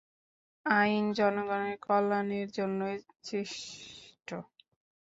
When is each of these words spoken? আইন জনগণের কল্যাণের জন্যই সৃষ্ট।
আইন 0.65 1.05
জনগণের 1.13 1.77
কল্যাণের 1.79 2.47
জন্যই 2.51 2.95
সৃষ্ট। 3.23 4.29